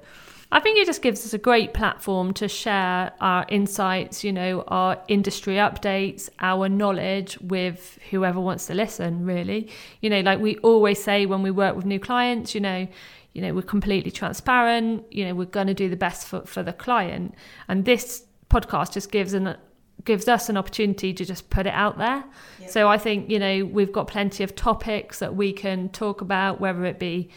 [0.54, 4.64] I think it just gives us a great platform to share our insights, you know,
[4.68, 9.70] our industry updates, our knowledge with whoever wants to listen, really.
[10.02, 12.88] You know, like we always say when we work with new clients, you know,
[13.34, 16.64] you know, we're completely transparent, you know, we're going to do the best for, for
[16.64, 17.34] the client.
[17.70, 19.56] And this podcast just gives an
[20.04, 22.24] gives us an opportunity to just put it out there.
[22.68, 26.60] So I think, you know, we've got plenty of topics that we can talk about,
[26.60, 27.30] whether it be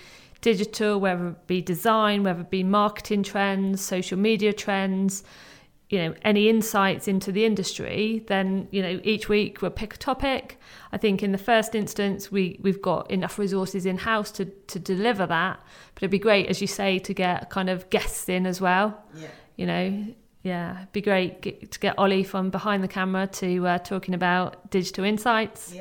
[0.44, 5.24] digital, whether it be design, whether it be marketing trends, social media trends,
[5.88, 9.96] you know, any insights into the industry, then, you know, each week we'll pick a
[9.96, 10.60] topic.
[10.92, 14.78] I think in the first instance we, we've got enough resources in house to, to
[14.78, 15.60] deliver that.
[15.94, 19.02] But it'd be great, as you say, to get kind of guests in as well.
[19.16, 19.28] Yeah.
[19.56, 20.06] You know,
[20.42, 24.14] yeah, it'd be great get, to get Ollie from behind the camera to uh, talking
[24.14, 25.72] about digital insights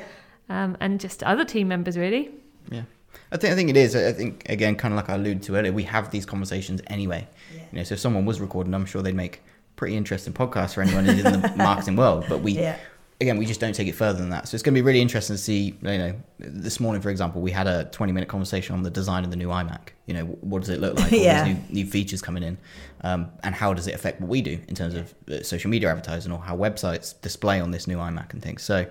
[0.48, 2.30] um, and just other team members, really.
[2.72, 2.84] Yeah.
[3.32, 3.96] I think I think it is.
[3.96, 7.28] I think again, kind of like I alluded to earlier, we have these conversations anyway.
[7.72, 9.42] You know, so if someone was recording, I'm sure they'd make
[9.76, 12.26] pretty interesting podcasts for anyone in the marketing world.
[12.30, 12.78] But we, Yeah.
[13.20, 14.48] again, we just don't take it further than that.
[14.48, 15.76] So it's going to be really interesting to see.
[15.82, 19.24] You know, this morning, for example, we had a 20 minute conversation on the design
[19.24, 19.90] of the new iMac.
[20.06, 21.12] You know, what does it look like?
[21.14, 21.44] All Yeah.
[21.44, 22.58] these new, new features coming in,
[23.02, 25.90] um, and how does it affect what we do in terms of uh, social media
[25.90, 28.62] advertising or how websites display on this new iMac and things.
[28.62, 28.86] So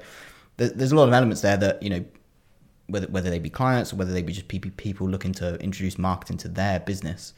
[0.57, 2.05] there's a lot of elements there that you know
[2.87, 5.99] whether whether they be clients or whether they be just people people looking to introduce
[5.99, 7.35] marketing to their business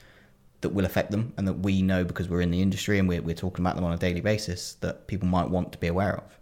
[0.65, 3.21] that will affect them and that we know because we're in the industry and we're,
[3.21, 6.17] we're talking about them on a daily basis that people might want to be aware
[6.17, 6.39] of.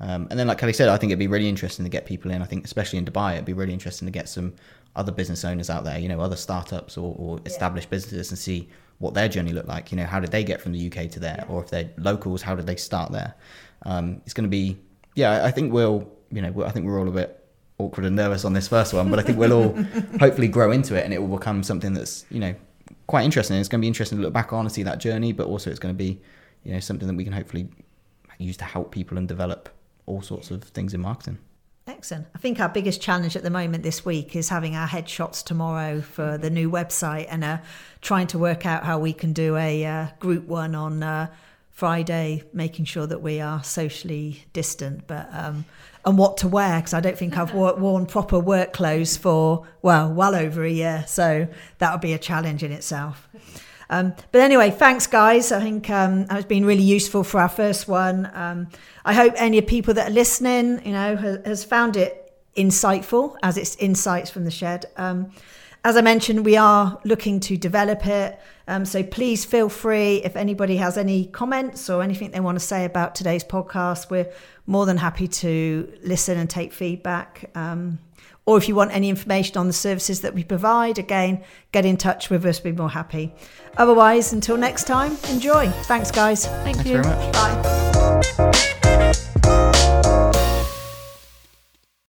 [0.00, 2.30] Um, and then, like Kelly said, I think it'd be really interesting to get people
[2.30, 2.40] in.
[2.40, 4.54] I think, especially in Dubai, it'd be really interesting to get some
[4.96, 7.96] other business owners out there, you know, other startups or, or established yeah.
[7.96, 9.90] businesses and see what their journey looked like.
[9.90, 11.36] You know, how did they get from the UK to there?
[11.38, 11.52] Yeah.
[11.52, 13.34] Or if they're locals, how did they start there?
[13.82, 14.78] Um, it's going to be,
[15.14, 17.43] yeah, I think we'll, you know, I think we're all a bit
[17.78, 19.72] awkward and nervous on this first one, but I think we'll all
[20.20, 22.54] hopefully grow into it and it will become something that's, you know,
[23.06, 23.56] quite interesting.
[23.56, 25.70] It's going to be interesting to look back on and see that journey, but also
[25.70, 26.20] it's going to be,
[26.62, 27.68] you know, something that we can hopefully
[28.38, 29.68] use to help people and develop
[30.06, 31.38] all sorts of things in marketing.
[31.86, 32.26] Excellent.
[32.34, 36.00] I think our biggest challenge at the moment this week is having our headshots tomorrow
[36.00, 37.58] for the new website and uh,
[38.00, 41.30] trying to work out how we can do a uh, group one on uh,
[41.74, 45.06] Friday, making sure that we are socially distant.
[45.06, 45.64] But um,
[46.04, 50.12] and what to wear because I don't think I've worn proper work clothes for well,
[50.12, 51.04] well over a year.
[51.08, 51.48] So
[51.78, 53.28] that would be a challenge in itself.
[53.90, 55.52] Um, but anyway, thanks, guys.
[55.52, 58.30] I think um, it's been really useful for our first one.
[58.34, 58.68] Um,
[59.04, 63.58] I hope any people that are listening, you know, has, has, found it insightful as
[63.58, 64.86] it's insights from the shed.
[64.96, 65.32] Um,
[65.84, 68.40] as I mentioned, we are looking to develop it.
[68.66, 72.64] Um, so please feel free if anybody has any comments or anything they want to
[72.64, 74.08] say about today's podcast.
[74.08, 74.30] We're
[74.66, 77.50] more than happy to listen and take feedback.
[77.54, 77.98] Um,
[78.46, 81.98] or if you want any information on the services that we provide, again, get in
[81.98, 82.64] touch with us.
[82.64, 83.34] We'd be more happy.
[83.76, 85.68] Otherwise, until next time, enjoy.
[85.84, 86.46] Thanks, guys.
[86.46, 87.02] Thank Thanks you.
[87.02, 87.32] very much.
[88.36, 89.14] Bye.